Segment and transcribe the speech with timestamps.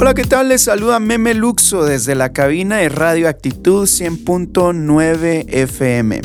[0.00, 0.48] Hola, ¿qué tal?
[0.48, 6.22] Les saluda Meme Luxo desde la cabina de Radio Actitud 100.9 FM.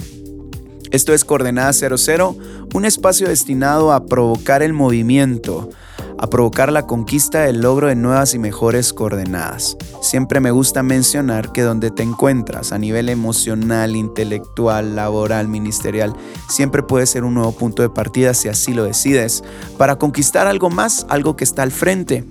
[0.91, 2.37] Esto es Coordenada 00,
[2.73, 5.69] un espacio destinado a provocar el movimiento,
[6.17, 9.75] a provocar la conquista del logro de nuevas y mejores coordenadas.
[10.01, 16.13] Siempre me gusta mencionar que donde te encuentras a nivel emocional, intelectual, laboral, ministerial,
[16.47, 19.43] siempre puede ser un nuevo punto de partida si así lo decides,
[19.77, 22.23] para conquistar algo más, algo que está al frente.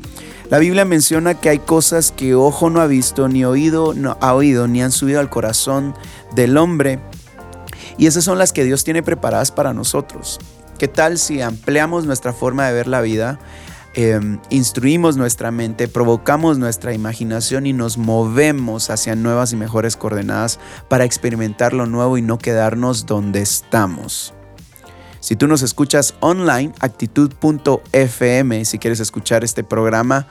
[0.51, 4.35] La Biblia menciona que hay cosas que ojo no ha visto, ni oído no ha
[4.35, 5.95] oído, ni han subido al corazón
[6.35, 7.01] del hombre.
[7.97, 10.39] Y esas son las que Dios tiene preparadas para nosotros.
[10.79, 13.39] ¿Qué tal si ampliamos nuestra forma de ver la vida,
[13.95, 20.59] em, instruimos nuestra mente, provocamos nuestra imaginación y nos movemos hacia nuevas y mejores coordenadas
[20.89, 24.35] para experimentar lo nuevo y no quedarnos donde estamos?
[25.25, 30.27] Si tú nos escuchas online, actitud.fm, si quieres escuchar este programa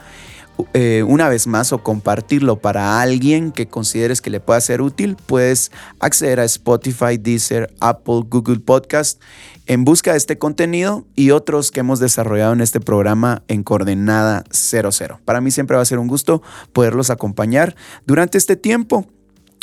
[0.75, 5.15] eh, una vez más o compartirlo para alguien que consideres que le pueda ser útil,
[5.15, 9.19] puedes acceder a Spotify, Deezer, Apple, Google Podcast
[9.65, 14.43] en busca de este contenido y otros que hemos desarrollado en este programa en coordenada
[14.51, 15.21] 00.
[15.25, 19.07] Para mí siempre va a ser un gusto poderlos acompañar durante este tiempo.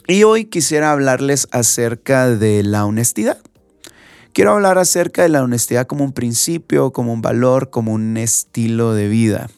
[0.09, 3.39] Y hoy quisiera hablarles acerca de la honestidad.
[4.33, 8.95] Quiero hablar acerca de la honestidad como un principio, como un valor, como un estilo
[8.95, 9.51] de vida.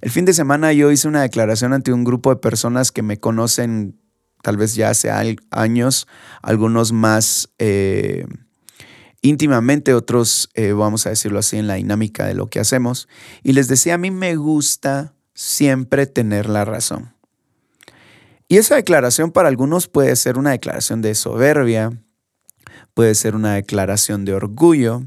[0.00, 3.18] El fin de semana yo hice una declaración ante un grupo de personas que me
[3.18, 3.98] conocen
[4.42, 5.10] tal vez ya hace
[5.50, 6.06] años,
[6.42, 8.26] algunos más eh,
[9.20, 13.08] íntimamente, otros, eh, vamos a decirlo así, en la dinámica de lo que hacemos.
[13.42, 17.12] Y les decía, a mí me gusta siempre tener la razón.
[18.46, 21.90] Y esa declaración para algunos puede ser una declaración de soberbia,
[22.96, 25.02] puede ser una declaración de orgullo,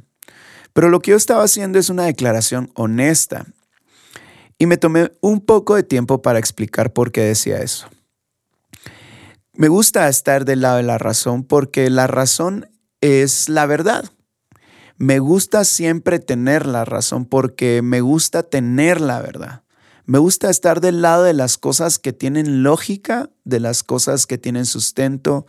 [0.73, 3.47] pero lo que yo estaba haciendo es una declaración honesta.
[4.59, 7.87] Y me tomé un poco de tiempo para explicar por qué decía eso.
[9.53, 12.69] Me gusta estar del lado de la razón porque la razón
[13.01, 14.05] es la verdad.
[14.97, 19.63] Me gusta siempre tener la razón porque me gusta tener la verdad.
[20.05, 24.37] Me gusta estar del lado de las cosas que tienen lógica, de las cosas que
[24.37, 25.47] tienen sustento,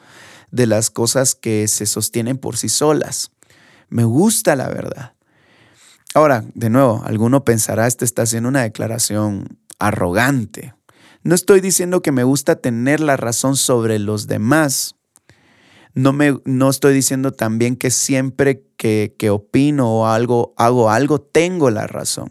[0.51, 3.31] de las cosas que se sostienen por sí solas.
[3.89, 5.15] Me gusta la verdad.
[6.15, 10.75] Ahora, de nuevo, alguno pensará, este está haciendo una declaración arrogante.
[11.23, 14.97] No estoy diciendo que me gusta tener la razón sobre los demás.
[15.95, 21.21] No, me, no estoy diciendo también que siempre que, que opino o algo, hago algo,
[21.21, 22.29] tengo la razón,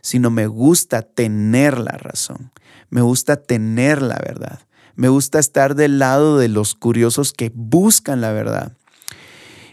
[0.00, 2.52] sino me gusta tener la razón.
[2.90, 4.60] Me gusta tener la verdad.
[4.96, 8.76] Me gusta estar del lado de los curiosos que buscan la verdad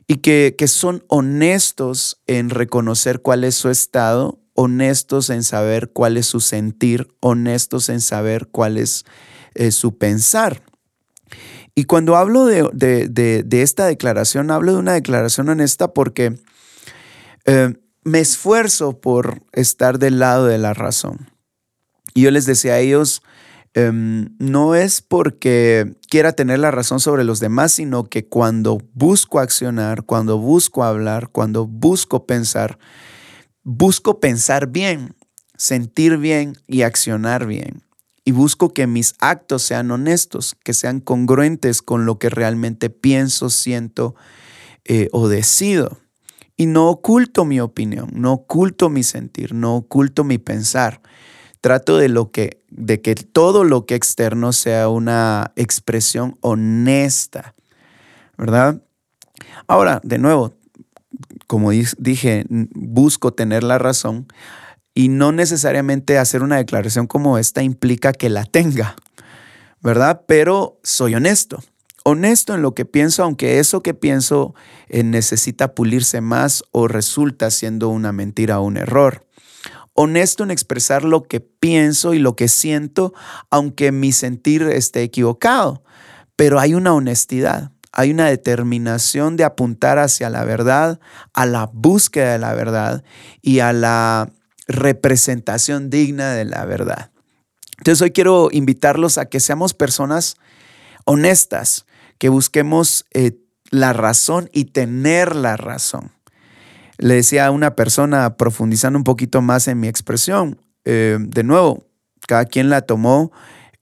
[0.07, 6.25] y que, son honestos en reconocer cuál es su estado, honestos en saber cuál es
[6.25, 9.05] su sentir, honestos en saber cuál es
[9.53, 10.63] eh, su pensar.
[11.75, 16.37] Y cuando hablo de, esta declaración, hablo de una declaración honesta porque
[17.45, 21.31] eh, me esfuerzo por estar del lado de la razón.
[22.13, 23.23] Y yo les decía a ellos,
[23.73, 29.39] Em, no es porque quiera tener la razón sobre los demás, sino que cuando busco
[29.39, 32.77] accionar, cuando busco hablar, cuando busco pensar,
[33.63, 35.15] busco pensar bien,
[35.55, 37.83] sentir bien y accionar bien.
[38.25, 43.49] Y busco que mis actos sean honestos, que sean congruentes con lo que realmente pienso,
[43.49, 44.15] siento
[44.85, 45.97] eh, o decido.
[46.57, 51.01] Y no oculto mi opinión, no oculto mi sentir, no oculto mi pensar.
[51.61, 57.53] Trato de lo que de que todo lo que externo sea una expresión honesta,
[58.37, 58.81] ¿verdad?
[59.67, 60.53] Ahora, de nuevo,
[61.47, 64.27] como dije, busco tener la razón
[64.93, 68.95] y no necesariamente hacer una declaración como esta implica que la tenga,
[69.81, 70.21] ¿verdad?
[70.25, 71.61] Pero soy honesto,
[72.03, 74.55] honesto en lo que pienso, aunque eso que pienso
[74.87, 79.25] eh, necesita pulirse más o resulta siendo una mentira o un error
[79.93, 83.13] honesto en expresar lo que pienso y lo que siento,
[83.49, 85.83] aunque mi sentir esté equivocado.
[86.35, 90.99] Pero hay una honestidad, hay una determinación de apuntar hacia la verdad,
[91.33, 93.03] a la búsqueda de la verdad
[93.41, 94.29] y a la
[94.67, 97.11] representación digna de la verdad.
[97.77, 100.35] Entonces hoy quiero invitarlos a que seamos personas
[101.05, 101.85] honestas,
[102.19, 103.37] que busquemos eh,
[103.71, 106.11] la razón y tener la razón.
[107.01, 111.87] Le decía a una persona, profundizando un poquito más en mi expresión, eh, de nuevo,
[112.27, 113.31] cada quien la tomó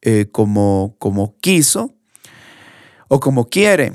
[0.02, 1.94] eh, como, como quiso
[3.10, 3.92] o como quiere.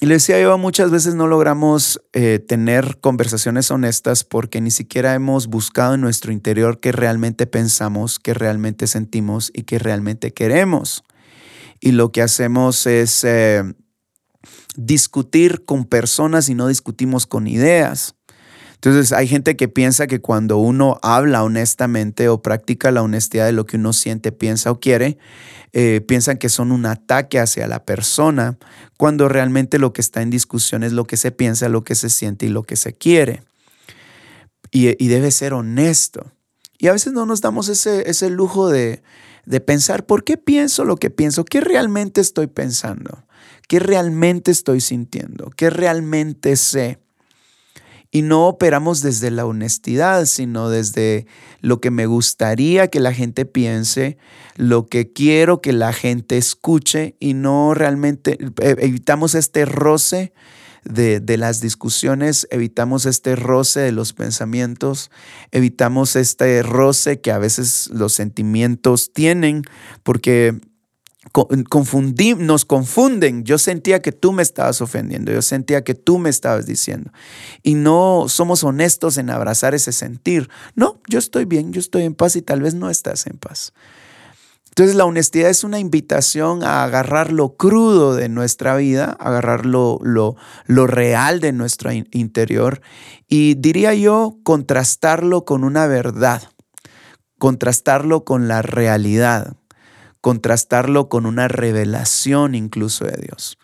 [0.00, 5.14] Y le decía yo, muchas veces no logramos eh, tener conversaciones honestas porque ni siquiera
[5.14, 11.02] hemos buscado en nuestro interior qué realmente pensamos, qué realmente sentimos y qué realmente queremos.
[11.80, 13.26] Y lo que hacemos es
[14.76, 18.15] discutir con personas y no discutimos con ideas.
[18.76, 23.52] Entonces hay gente que piensa que cuando uno habla honestamente o practica la honestidad de
[23.52, 25.18] lo que uno siente, piensa o quiere,
[25.72, 28.58] eh, piensan que son un ataque hacia la persona,
[28.96, 32.10] cuando realmente lo que está en discusión es lo que se piensa, lo que se
[32.10, 33.42] siente y lo que se quiere.
[34.70, 36.32] Y, debe ser honesto.
[36.78, 39.02] Y a veces no nos damos ese, ese lujo de,
[39.46, 41.46] de pensar, ¿por qué pienso lo que pienso?
[41.46, 43.24] ¿Qué realmente estoy pensando?
[43.68, 45.50] ¿Qué realmente estoy sintiendo?
[45.56, 46.98] ¿Qué realmente sé?
[48.16, 51.26] Y no operamos desde la honestidad, sino desde
[51.60, 54.16] lo que me gustaría que la gente piense,
[54.54, 60.32] lo que quiero que la gente escuche y no realmente eh, evitamos este roce
[60.82, 65.10] de, de, las discusiones, evitamos este roce de los pensamientos,
[65.50, 69.60] evitamos este roce que a veces los sentimientos tienen,
[70.02, 70.58] porque
[72.38, 73.44] nos confunden.
[73.44, 77.10] Yo sentía que tú me estabas ofendiendo, yo sentía que tú me estabas diciendo.
[77.62, 80.48] Y no somos honestos en abrazar ese sentir.
[80.74, 83.72] No, yo estoy bien, yo estoy en paz y tal vez no estás en paz.
[84.68, 89.98] Entonces la honestidad es una invitación a agarrar lo crudo de nuestra vida, agarrar lo,
[90.02, 90.36] lo,
[90.66, 92.82] lo real de nuestro interior
[93.26, 96.42] y diría yo contrastarlo con una verdad,
[97.38, 99.56] contrastarlo con la realidad
[100.26, 103.58] contrastarlo con una revelación incluso de Dios.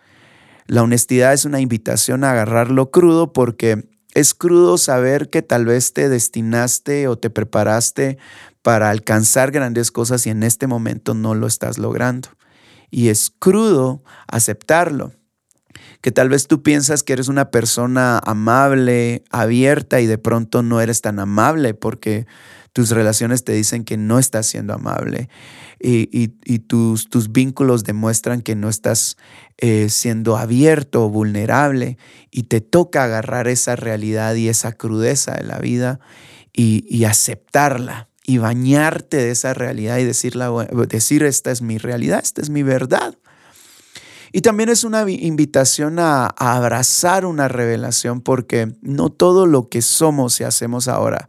[0.69, 5.93] La honestidad es una invitación a agarrarlo crudo porque es crudo saber que tal vez
[5.93, 8.17] te destinaste o te preparaste
[8.63, 12.29] para alcanzar grandes cosas y en este momento no lo estás logrando.
[12.93, 15.15] Y es crudo aceptarlo.
[16.01, 20.81] Que tal vez tú piensas que eres una persona amable, abierta y de pronto no
[20.81, 22.27] eres tan amable porque
[22.73, 25.29] tus relaciones te dicen que no estás siendo amable
[25.83, 29.17] y, tus, tus, vínculos demuestran que no estás
[29.59, 31.99] eh, siendo abierto o vulnerable
[32.31, 36.01] y te toca agarrar esa realidad y esa crudeza de la vida
[36.53, 40.51] y, aceptarla y bañarte de esa realidad y decirla,
[40.89, 43.17] decir esta es mi realidad, esta es mi verdad.
[44.33, 50.41] Y también es una invitación a, abrazar una revelación porque no todo lo que somos
[50.41, 51.29] y hacemos ahora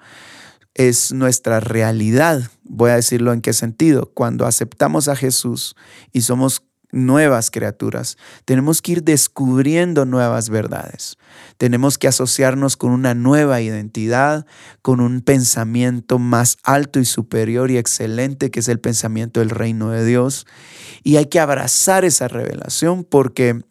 [0.74, 2.50] es nuestra realidad.
[2.64, 4.12] Voy a decirlo en qué sentido.
[4.14, 5.76] Cuando aceptamos a Jesús
[6.14, 11.18] y somos nuevas criaturas, tenemos que ir descubriendo nuevas verdades.
[11.57, 14.45] Tenemos que asociarnos con una nueva identidad,
[14.81, 19.90] con un pensamiento más alto y superior y excelente que es el pensamiento del reino
[19.90, 20.45] de Dios.
[21.04, 23.63] Y hay que abrazar esa revelación porque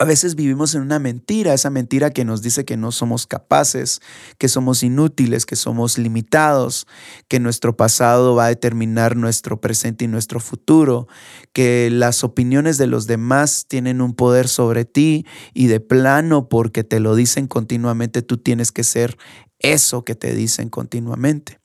[0.00, 4.00] a veces vivimos en una mentira, esa mentira que nos dice que no somos capaces,
[4.38, 6.86] que somos inútiles, que somos limitados,
[7.28, 11.06] que nuestro pasado va a determinar nuestro presente y nuestro futuro,
[11.52, 16.82] que las opiniones de los demás tienen un poder sobre ti y de plano porque
[16.82, 19.18] te lo dicen continuamente, tú tienes que ser
[19.58, 21.60] eso que te dicen continuamente.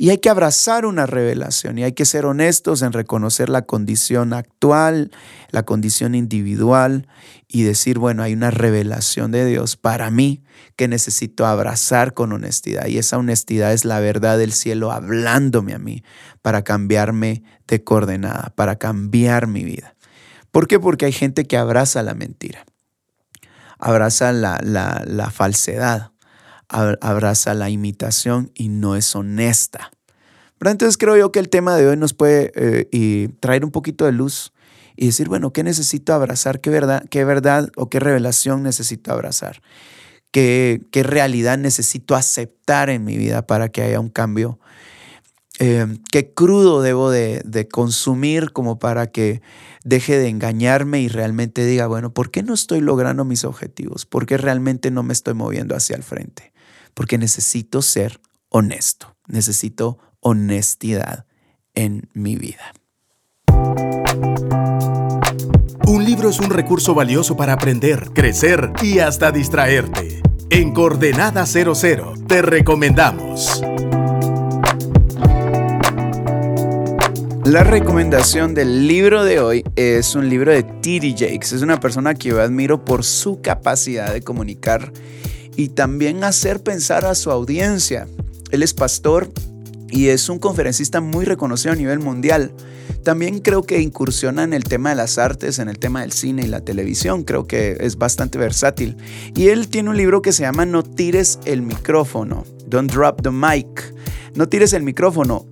[0.00, 4.32] Y hay que abrazar una revelación y hay que ser honestos en reconocer la condición
[4.32, 5.10] actual,
[5.50, 7.06] la condición individual
[7.48, 10.42] y decir, bueno, hay una revelación de Dios para mí
[10.74, 12.86] que necesito abrazar con honestidad.
[12.86, 16.02] Y esa honestidad es la verdad del cielo hablándome a mí
[16.40, 19.96] para cambiarme de coordenada, para cambiar mi vida.
[20.50, 20.80] ¿Por qué?
[20.80, 22.64] Porque hay gente que abraza la mentira,
[23.78, 26.12] abraza la, la falsedad,
[26.70, 29.90] abraza la imitación y no es honesta.
[30.58, 34.04] Pero entonces creo yo que el tema de hoy nos puede eh, traer un poquito
[34.04, 34.52] de luz
[34.96, 36.60] y decir, bueno, ¿qué necesito abrazar?
[36.60, 39.62] ¿Qué verdad, qué verdad o qué revelación necesito abrazar?
[40.30, 44.60] ¿Qué, qué realidad necesito aceptar en mi vida para que haya un cambio?
[45.58, 49.40] Eh, ¿Qué crudo debo de, de consumir como para que
[49.84, 54.04] deje de engañarme y realmente diga, bueno, ¿por qué no estoy logrando mis objetivos?
[54.06, 56.49] ¿Por qué realmente no me estoy moviendo hacia el frente?
[56.94, 61.26] Porque necesito ser honesto, necesito honestidad
[61.74, 62.72] en mi vida.
[65.86, 70.22] Un libro es un recurso valioso para aprender, crecer y hasta distraerte.
[70.50, 73.62] En Coordenada 00 te recomendamos.
[77.44, 81.16] La recomendación del libro de hoy es un libro de T.D.
[81.18, 81.52] Jakes.
[81.52, 84.92] Es una persona que yo admiro por su capacidad de comunicar
[85.60, 88.08] y también hacer pensar a su audiencia.
[88.50, 89.30] Él es pastor
[89.90, 92.50] y es un conferencista muy reconocido a nivel mundial.
[93.02, 96.44] También creo que incursiona en el tema de las artes, en el tema del cine
[96.44, 97.24] y la televisión.
[97.24, 98.96] Creo que es bastante versátil.
[99.34, 102.46] Y él tiene un libro que se llama No tires el micrófono.
[102.66, 103.92] Don't drop the mic.
[104.34, 105.46] No tires el micrófono.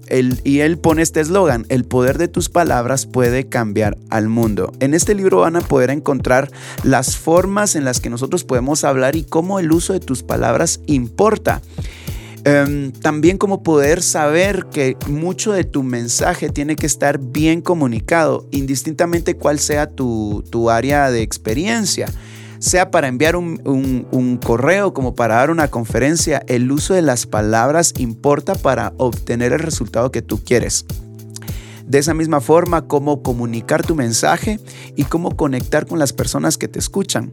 [0.44, 4.72] y él pone este eslogan, el poder de tus palabras puede cambiar al mundo.
[4.80, 6.50] En este libro van a poder encontrar
[6.82, 10.80] las formas en las que nosotros podemos hablar y cómo el uso de tus palabras
[10.86, 11.60] importa.
[12.44, 18.46] Em, también como poder saber que mucho de tu mensaje tiene que estar bien comunicado,
[18.52, 22.06] indistintamente cuál sea tu, área de experiencia
[22.58, 27.94] sea para enviar un, correo como para dar una conferencia, el uso de las palabras
[27.98, 30.84] importa para obtener el resultado que tú quieres.
[31.86, 34.60] De esa misma forma, cómo comunicar tu mensaje
[34.94, 37.32] y cómo conectar con las personas que te escuchan.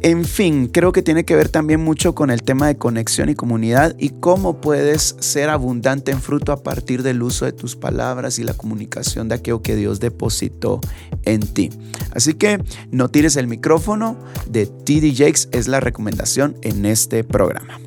[0.00, 3.34] En fin, creo que tiene que ver también mucho con el tema de conexión y
[3.34, 8.38] comunidad y cómo puedes ser abundante en fruto a partir del uso de tus palabras
[8.38, 10.80] y la comunicación de aquello que Dios depositó
[11.24, 11.70] en ti.
[12.12, 12.62] Así que
[12.92, 14.16] no tires el micrófono
[14.48, 17.80] de TD Jakes es la recomendación en este programa.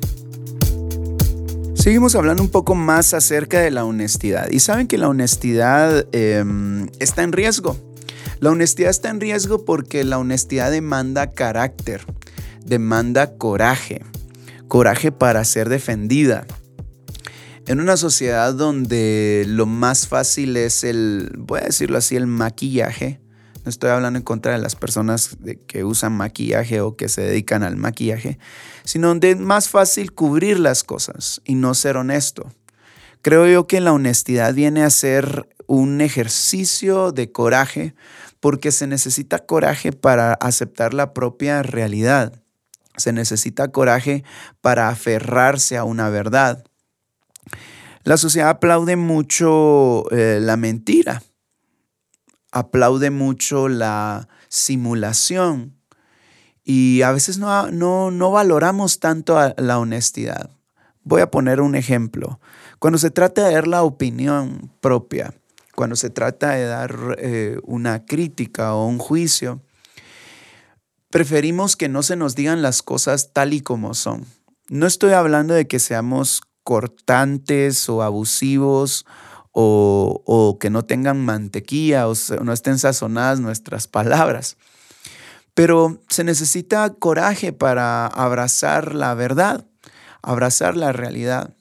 [1.74, 6.88] Seguimos hablando un poco más acerca de la honestidad y saben que la honestidad em,
[7.00, 7.76] está en riesgo.
[8.42, 12.04] La honestidad está en riesgo porque la honestidad demanda carácter,
[12.66, 14.02] demanda coraje,
[14.66, 16.44] coraje para ser defendida.
[17.68, 23.20] En una sociedad donde lo más fácil es el, voy a decirlo así, el maquillaje,
[23.64, 25.36] no estoy hablando en contra de las personas
[25.68, 28.40] que usan maquillaje o que se dedican al maquillaje,
[28.82, 32.52] sino donde es más fácil cubrir las cosas y no ser honesto.
[33.20, 37.94] Creo yo que la honestidad viene a ser un ejercicio de coraje
[38.42, 42.42] porque se necesita coraje para aceptar la propia realidad.
[42.96, 44.24] Se necesita coraje
[44.60, 46.64] para aferrarse a una verdad.
[48.02, 51.22] La sociedad aplaude mucho eh, la mentira,
[52.50, 55.76] aplaude mucho la simulación
[56.64, 60.50] y a veces no, no, no valoramos tanto la honestidad.
[61.04, 62.40] Voy a poner un ejemplo.
[62.80, 65.32] Cuando se trata de dar la opinión propia,
[65.82, 69.60] cuando se trata de dar eh, una crítica o un juicio,
[71.10, 74.24] preferimos que no se nos digan las cosas tal y como son.
[74.68, 79.06] No estoy hablando de que seamos cortantes o abusivos
[79.50, 84.58] o, que no tengan mantequilla o no estén sazonadas nuestras palabras.
[85.52, 89.66] Pero se necesita coraje para abrazar la verdad,
[90.22, 91.56] abrazar la realidad.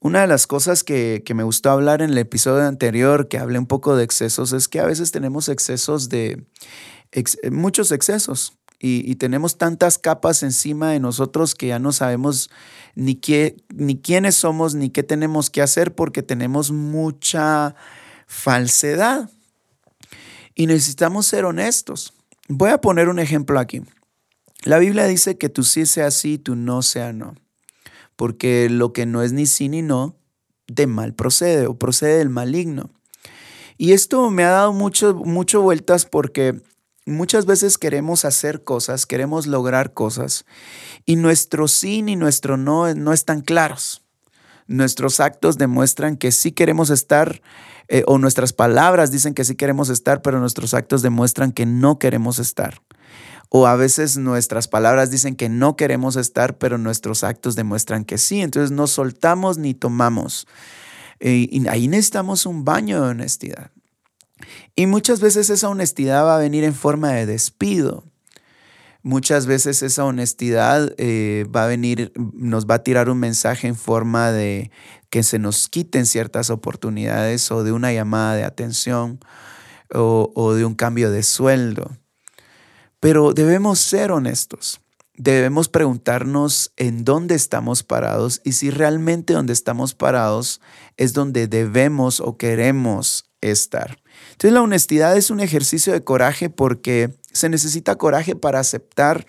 [0.00, 3.66] Una de las cosas que, me gustó hablar en el episodio anterior, que hablé un
[3.66, 6.44] poco de excesos, es que a veces tenemos excesos de,
[7.50, 12.48] muchos excesos y, tenemos tantas capas encima de nosotros que ya no sabemos
[12.94, 17.74] ni, qué, ni quiénes somos ni qué tenemos que hacer porque tenemos mucha
[18.28, 19.30] falsedad.
[20.54, 22.12] Y necesitamos ser honestos.
[22.48, 23.82] Voy a poner un ejemplo aquí.
[24.62, 27.34] La Biblia dice que tú sí sea sí, tú no sea no
[28.18, 30.16] porque lo que no es ni sí ni no,
[30.66, 32.90] de mal procede o procede del maligno.
[33.76, 36.60] Y esto me ha dado mucho, mucho vueltas porque
[37.06, 40.46] muchas veces queremos hacer cosas, queremos lograr cosas
[41.06, 44.02] y nuestro sí ni nuestro no no están claros.
[44.66, 47.40] Nuestros actos demuestran que sí queremos estar
[47.86, 52.00] eh, o nuestras palabras dicen que sí queremos estar, pero nuestros actos demuestran que no
[52.00, 52.82] queremos estar.
[53.50, 58.18] O a veces nuestras palabras dicen que no queremos estar, pero nuestros actos demuestran que
[58.18, 58.42] sí.
[58.42, 60.46] Entonces no soltamos ni tomamos.
[61.20, 63.70] Y ahí necesitamos un baño de honestidad.
[64.76, 68.04] Y muchas veces esa honestidad va a venir en forma de despido.
[69.02, 73.76] Muchas veces esa honestidad eh, va a venir, nos va a tirar un mensaje en
[73.76, 74.70] forma de
[75.08, 79.20] que se nos quiten ciertas oportunidades o de una llamada de atención
[79.90, 81.96] o de un cambio de sueldo.
[83.00, 84.80] Pero debemos ser honestos.
[85.14, 90.60] Debemos preguntarnos en dónde estamos parados y si realmente donde estamos parados
[90.96, 93.98] es donde debemos o queremos estar.
[94.32, 99.26] Entonces la honestidad es un ejercicio de coraje porque se necesita coraje para aceptar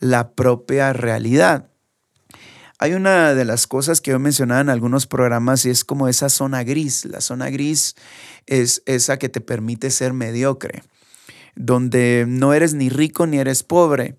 [0.00, 1.68] la propia realidad.
[2.78, 6.28] Hay una de las cosas que yo mencionaba en algunos programas y es como esa
[6.28, 7.06] zona gris.
[7.06, 7.94] La zona gris
[8.46, 10.82] es esa que te permite ser mediocre
[11.56, 14.16] donde no eres ni rico ni eres pobre.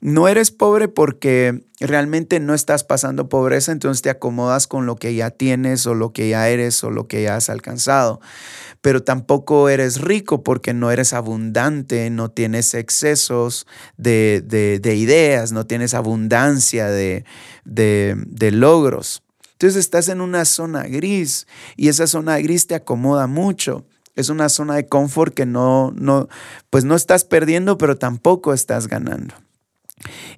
[0.00, 5.14] No eres pobre porque realmente no estás pasando pobreza, entonces te acomodas con lo que
[5.14, 8.18] ya tienes o lo que ya eres o lo que ya has alcanzado.
[8.80, 13.66] Pero tampoco eres rico porque no eres abundante, no tienes excesos
[13.98, 17.26] de, ideas, no tienes abundancia de,
[17.66, 19.22] de logros.
[19.52, 21.46] Entonces estás en una zona gris
[21.76, 23.84] y esa zona gris te acomoda mucho.
[24.20, 26.28] Es una zona de confort que no, no,
[26.70, 29.34] pues no estás perdiendo, pero tampoco estás ganando.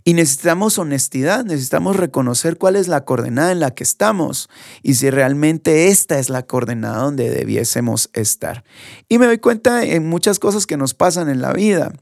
[0.05, 4.49] Y necesitamos honestidad, necesitamos reconocer cuál es la coordenada en la que estamos
[4.83, 8.65] y si realmente esta es la coordenada donde debiésemos estar.
[9.09, 11.93] Y me doy cuenta en muchas cosas que nos pasan en la vida.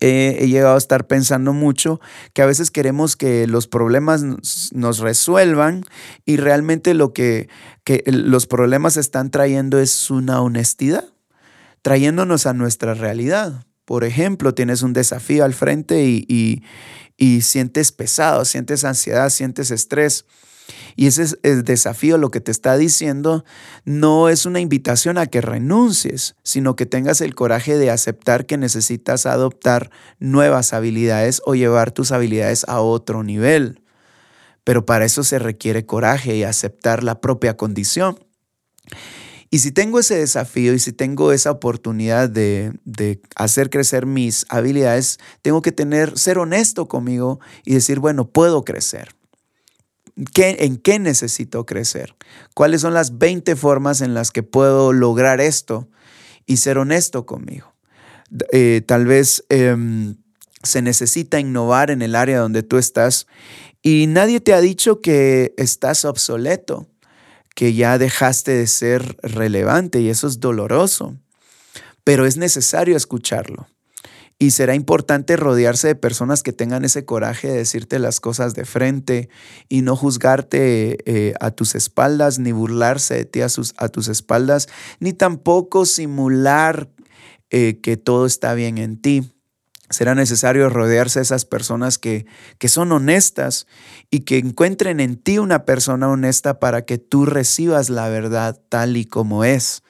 [0.00, 2.00] He llegado a estar pensando mucho
[2.32, 5.84] que a veces queremos que los problemas nos, resuelvan
[6.24, 7.48] y realmente lo que,
[8.06, 11.04] los problemas están trayendo es una honestidad,
[11.82, 13.64] trayéndonos a nuestra realidad.
[13.84, 16.62] Por ejemplo, tienes un desafío al frente y,
[17.40, 20.26] sientes pesado, sientes ansiedad, sientes estrés.
[20.96, 23.44] Y ese es el desafío, lo que te está diciendo,
[23.84, 28.56] no es una invitación a que renuncies, sino que tengas el coraje de aceptar que
[28.56, 33.82] necesitas adoptar nuevas habilidades o llevar tus habilidades a otro nivel.
[34.64, 38.18] Pero para eso se requiere coraje y aceptar la propia condición.
[39.50, 42.72] Y si tengo ese desafío y si tengo esa oportunidad de,
[43.36, 49.15] hacer crecer mis habilidades, tengo que tener, ser honesto conmigo y decir, bueno, puedo crecer.
[50.32, 52.16] ¿Qué, ¿En qué necesito crecer?
[52.54, 55.88] ¿Cuáles son las 20 formas en las que puedo lograr esto?
[56.46, 57.74] Y ser honesto conmigo.
[58.52, 60.16] Eh, tal vez em,
[60.62, 63.26] se necesita innovar en el área donde tú estás
[63.82, 66.88] y nadie te ha dicho que estás obsoleto
[67.54, 71.16] que ya dejaste de ser relevante y eso es doloroso,
[72.04, 73.68] pero es necesario escucharlo.
[74.38, 78.66] Y será importante rodearse de personas que tengan ese coraje de decirte las cosas de
[78.66, 79.30] frente
[79.70, 84.08] y no juzgarte eh, a tus espaldas, ni burlarse de ti a, sus, a tus
[84.08, 84.68] espaldas,
[85.00, 86.90] ni tampoco simular
[87.48, 89.32] eh, que todo está bien en ti.
[89.88, 92.26] Será necesario rodearse de esas personas que,
[92.58, 93.66] que, son honestas
[94.10, 98.96] y que encuentren en ti una persona honesta para que tú recibas la verdad tal
[98.96, 99.84] y como es,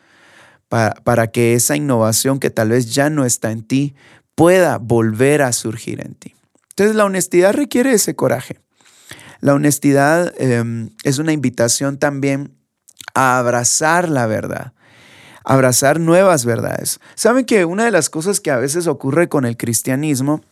[0.69, 3.97] para, para que esa innovación que tal vez ya no está en ti
[4.37, 6.37] pueda volver a surgir en ti.
[6.71, 8.61] Entonces la honestidad requiere ese coraje.
[9.41, 12.55] La honestidad em, es una invitación también
[13.15, 14.73] a abrazar la verdad
[15.47, 16.99] abrazar nuevas verdades.
[17.15, 20.43] Saben que una de las cosas que a veces ocurre con el cristianismo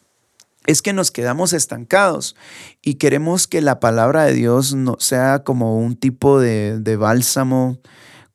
[0.67, 2.37] es que nos quedamos estancados
[2.81, 7.79] y queremos que la palabra de Dios no sea como un tipo de, bálsamo,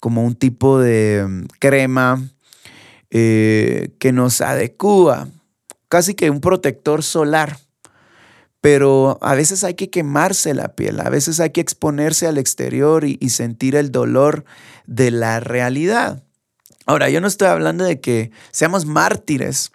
[0.01, 2.21] como un tipo de mm, crema
[3.09, 5.29] eh, que nos adecúa,
[5.89, 7.60] casi que un protector solar.
[8.62, 13.06] Pero a veces hay que quemarse la piel, a veces hay que exponerse al exterior
[13.06, 14.43] y sentir el dolor
[14.86, 16.23] de la realidad.
[16.89, 19.71] Ahora, yo no estoy hablando de que seamos mártires,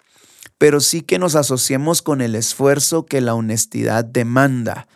[0.57, 4.87] pero sí que nos asociemos con el esfuerzo que la honestidad demanda.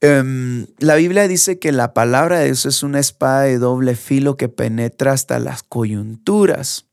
[0.00, 4.36] Em, la Biblia dice que la palabra de Dios es una espada de doble filo
[4.36, 6.86] que penetra hasta las coyunturas.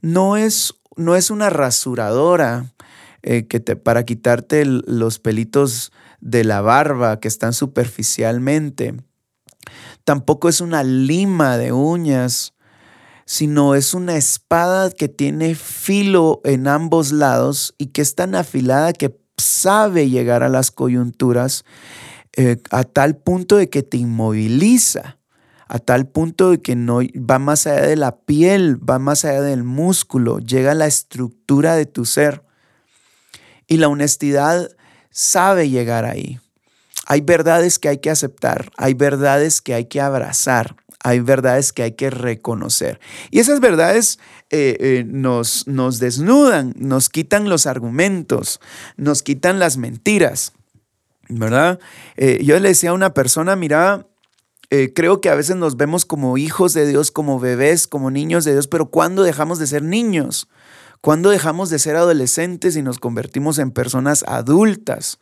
[0.00, 2.72] No es, no es una rasuradora
[3.22, 8.94] eh, que te, para quitarte los pelitos de la barba que están superficialmente.
[10.04, 12.54] Tampoco es una lima de uñas
[13.24, 18.92] sino es una espada que tiene filo en ambos lados y que es tan afilada
[18.92, 21.64] que sabe llegar a las coyunturas
[22.36, 25.18] eh, a tal punto de que te inmoviliza,
[25.72, 29.40] a tal punto de que no va más allá de la piel, va más allá
[29.40, 32.44] del músculo, llega a la estructura de tu ser.
[33.66, 34.68] Y la honestidad
[35.08, 36.38] sabe llegar ahí.
[37.06, 41.84] Hay verdades que hay que aceptar, hay verdades que hay que abrazar, hay verdades que
[41.84, 43.00] hay que reconocer.
[43.30, 44.18] Y esas verdades
[44.50, 48.60] eh, eh, nos, nos desnudan, nos quitan los argumentos,
[48.98, 50.52] nos quitan las mentiras,
[51.30, 51.80] ¿verdad?
[52.18, 54.06] Eh, yo le decía a una persona, mira,
[54.94, 58.52] creo que a veces nos vemos como hijos de Dios, como bebés, como niños de
[58.52, 60.48] Dios, pero ¿cuándo dejamos de ser niños?
[61.02, 65.18] ¿Cuándo dejamos de ser adolescentes y nos convertimos en personas adultas?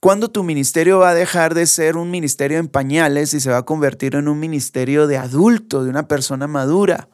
[0.00, 3.58] ¿Cuándo tu ministerio va a dejar de ser un ministerio en pañales y se va
[3.58, 7.08] a convertir en un ministerio de adulto, de una persona madura?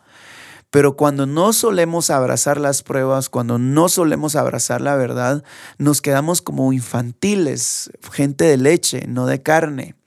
[0.71, 5.45] Pero cuando no solemos abrazar las pruebas, cuando no solemos abrazar la verdad,
[5.77, 9.98] nos quedamos como infantiles, gente de leche, no de carne.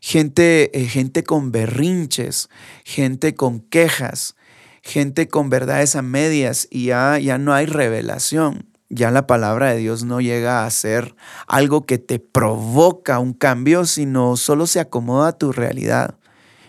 [0.00, 2.48] Gente, eh, gente con berrinches,
[2.84, 4.36] gente con quejas,
[4.82, 8.66] gente con verdades a medias y ya, ya no hay revelación.
[8.90, 11.14] ya la palabra de Dios no llega a ser
[11.46, 16.18] algo que te provoca un cambio, sino solo se acomoda a tu realidad.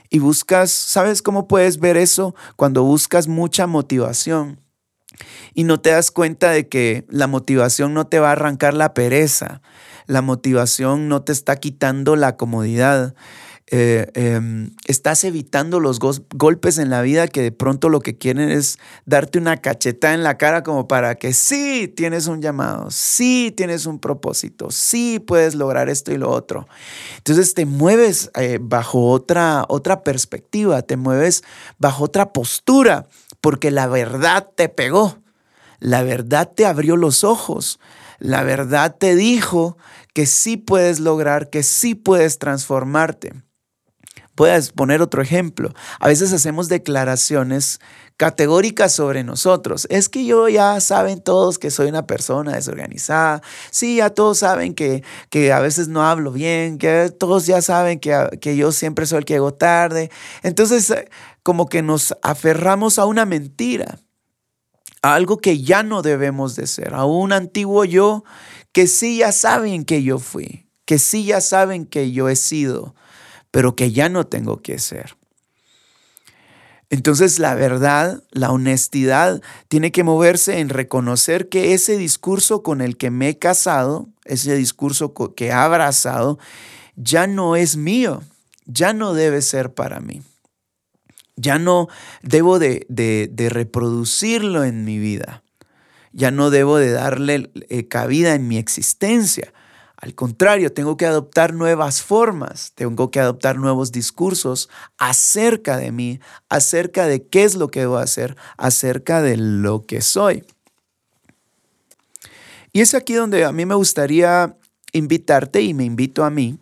[0.09, 2.35] Y buscas, ¿sabes cómo puedes ver eso?
[2.57, 4.59] Cuando buscas mucha motivación
[5.53, 8.93] y no te das cuenta de que la motivación no te va a arrancar la
[8.93, 9.61] pereza,
[10.09, 13.13] la motivación no te está quitando la comodidad.
[13.67, 18.49] Eh, em, estás evitando los golpes en la vida que de pronto lo que quieren
[18.49, 23.53] es darte una cacheta en la cara como para que sí tienes un llamado, sí
[23.55, 26.67] tienes un propósito, sí puedes lograr esto y lo otro.
[27.17, 31.43] Entonces te mueves eh, bajo otra, otra perspectiva, te mueves
[31.77, 33.05] bajo otra postura,
[33.41, 35.19] porque la verdad te pegó,
[35.79, 37.79] la verdad te abrió los ojos,
[38.19, 39.77] la verdad te dijo
[40.13, 43.33] que sí puedes lograr, que sí puedes transformarte.
[44.35, 45.73] Puedes poner otro ejemplo.
[45.99, 47.81] A veces hacemos declaraciones
[48.15, 49.85] categóricas sobre nosotros.
[49.89, 53.41] Es que yo ya saben todos que soy una persona desorganizada.
[53.69, 57.99] Sí, ya todos saben que, que a veces no hablo bien, que todos ya saben
[57.99, 60.09] que, que yo siempre soy el que llego tarde.
[60.41, 60.93] Entonces,
[61.43, 63.99] como que nos aferramos a una mentira,
[65.01, 68.23] a algo que ya no debemos de ser, a un antiguo yo
[68.71, 72.95] que sí ya saben que yo fui, que sí ya saben que yo he sido
[73.51, 75.15] pero que ya no tengo que ser.
[76.89, 82.97] Entonces la verdad, la honestidad, tiene que moverse en reconocer que ese discurso con el
[82.97, 86.39] que me he casado, ese discurso que he abrazado,
[86.95, 88.23] ya no es mío,
[88.65, 90.23] ya no debe ser para mí.
[91.39, 91.87] Ya no
[92.21, 92.85] debo de,
[93.49, 95.41] reproducirlo en mi vida.
[96.11, 99.53] Ya no debo de darle eh, cabida en mi existencia.
[99.95, 106.19] Al contrario, tengo que adoptar nuevas formas, tengo que adoptar nuevos discursos acerca de mí,
[106.49, 110.43] acerca de qué es lo que debo hacer, acerca de lo que soy.
[112.73, 114.57] Y es aquí donde a mí me gustaría
[114.91, 116.59] invitarte y me invito a mí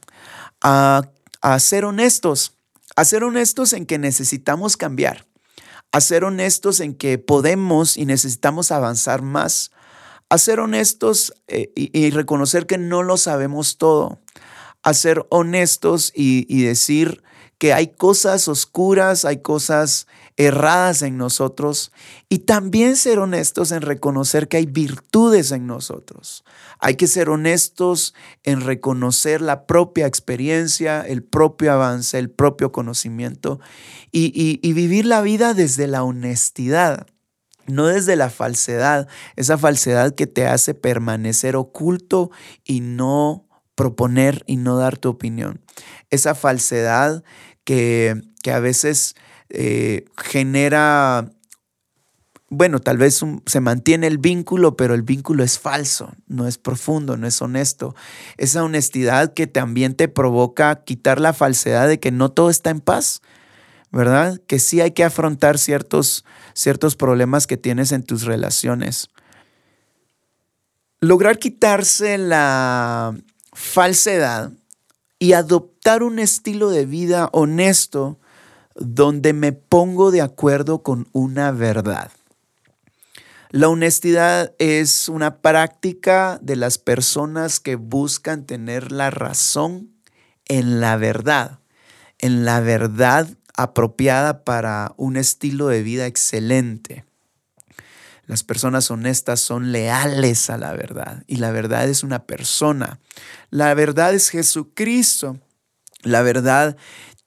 [0.61, 1.03] a,
[1.41, 2.56] a ser honestos,
[2.97, 5.27] a ser honestos en que necesitamos cambiar,
[5.91, 9.71] a ser honestos en que podemos y necesitamos avanzar más,
[10.29, 14.19] a ser honestos eh, y, reconocer que no lo sabemos todo,
[14.81, 17.21] a ser honestos y, decir
[17.60, 20.07] que hay cosas oscuras, hay cosas
[20.38, 21.91] erradas en nosotros
[22.30, 26.45] y también ser honestos en reconocer que hay virtudes en nosotros.
[26.80, 33.60] Hay que ser honestos en reconocer la propia experiencia, el propio avance, el propio conocimiento
[34.12, 37.08] y vivir la vida desde la honestidad
[37.67, 42.32] no desde la falsedad, esa falsedad que te hace permanecer oculto
[42.63, 43.45] y no
[43.76, 45.62] proponer y no dar tu opinión.
[46.10, 47.23] Esa falsedad
[47.63, 49.15] que, a veces
[49.49, 51.31] eh, genera,
[52.49, 57.17] bueno, tal vez se mantiene el vínculo, pero el vínculo es falso, no es profundo,
[57.17, 57.95] no es honesto.
[58.38, 62.81] Esa honestidad que también te provoca quitar la falsedad de que no todo está en
[62.81, 63.21] paz,
[63.91, 64.39] ¿verdad?
[64.47, 69.10] Que sí hay que afrontar ciertos, ciertos problemas que tienes en tus relaciones.
[70.99, 73.15] Lograr quitarse la
[73.53, 74.51] falsedad
[75.19, 78.19] y adoptar un estilo de vida honesto
[78.77, 82.11] donde me pongo de acuerdo con una verdad.
[83.49, 89.93] La honestidad es una práctica de las personas que buscan tener la razón
[90.45, 91.59] en la verdad,
[92.19, 97.05] en la verdad apropiada para un estilo de vida excelente.
[98.25, 102.99] Las personas honestas son leales a la verdad y la verdad es una persona.
[103.49, 105.39] La verdad es Jesucristo.
[106.03, 106.75] La verdad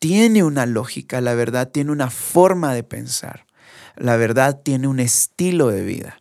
[0.00, 3.46] tiene una lógica, la verdad tiene una forma de pensar.
[3.96, 6.20] La verdad tiene un estilo de vida.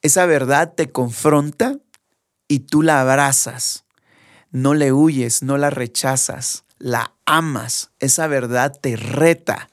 [0.00, 1.76] Esa verdad te confronta
[2.48, 3.84] y tú la abrazas.
[4.50, 9.68] No le huyes, no la rechazas la amas, esa verdad te reta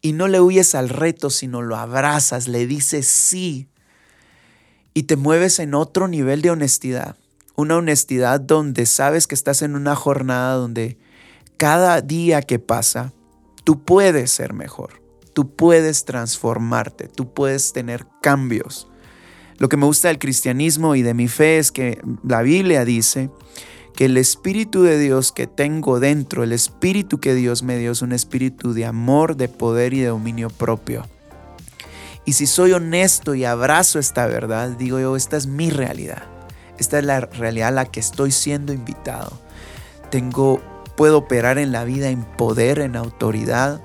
[0.00, 3.68] y no le huyes al reto, sino lo abrazas, le dices sí
[4.94, 7.16] y te mueves en otro nivel de honestidad.
[7.54, 10.98] Una honestidad donde sabes que estás en una jornada donde
[11.56, 13.12] cada día que pasa,
[13.64, 18.88] tú puedes ser mejor, tú puedes transformarte, tú puedes tener cambios.
[19.58, 23.30] Lo que me gusta del cristianismo y de mi fe es que la Biblia dice
[23.94, 28.02] que el Espíritu de Dios que tengo dentro, el Espíritu que Dios me dio es
[28.02, 31.06] un espíritu de amor, de poder y de dominio propio.
[32.26, 36.24] Y si soy honesto y abrazo esta verdad, digo yo, esta es mi realidad.
[36.76, 39.40] Esta es la realidad a la que estoy siendo invitado.
[40.10, 40.60] Tengo,
[40.96, 43.80] puedo operar en la vida en poder, en autoridad,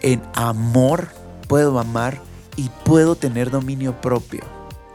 [0.00, 1.08] en amor,
[1.48, 2.20] puedo amar
[2.56, 4.40] y puedo tener dominio propio.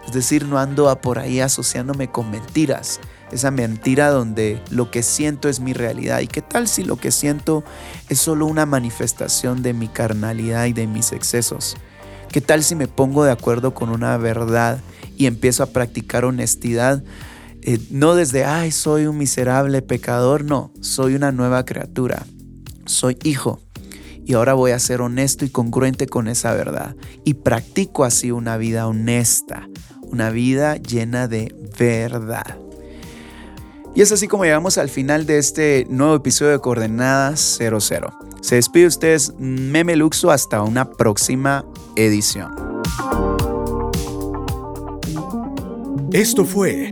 [0.05, 2.99] Es decir, no ando por ahí asociándome con mentiras.
[3.31, 6.19] Esa mentira donde lo que siento es mi realidad.
[6.19, 7.63] ¿Y qué tal si lo que siento
[8.09, 11.77] es solo una manifestación de mi carnalidad y de mis excesos?
[12.29, 14.79] ¿Qué tal si me pongo de acuerdo con una verdad
[15.17, 17.03] y empiezo a practicar honestidad?
[17.65, 22.25] Eh, no desde, ay, soy un miserable pecador, no, soy una nueva criatura,
[22.85, 23.61] soy hijo.
[24.25, 26.95] Y ahora voy a ser honesto y congruente con esa verdad.
[27.23, 29.69] Y practico así una vida honesta,
[30.01, 32.57] una vida llena de verdad.
[33.95, 38.13] Y es así como llegamos al final de este nuevo episodio de Coordenadas 00.
[38.41, 42.51] Se despide ustedes Meme Luxo hasta una próxima edición.
[46.11, 46.91] Esto fue